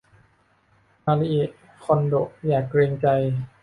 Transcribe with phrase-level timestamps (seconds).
[1.05, 1.49] มาริเอะ
[1.85, 3.07] คนโดะอย่าเกรงใจ